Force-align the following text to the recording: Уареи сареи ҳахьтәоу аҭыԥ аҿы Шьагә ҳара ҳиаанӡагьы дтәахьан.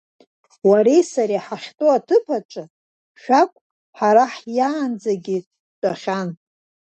Уареи 0.69 1.03
сареи 1.11 1.43
ҳахьтәоу 1.45 1.91
аҭыԥ 1.97 2.25
аҿы 2.37 2.63
Шьагә 3.21 3.57
ҳара 3.97 4.25
ҳиаанӡагьы 4.35 5.37
дтәахьан. 5.45 6.29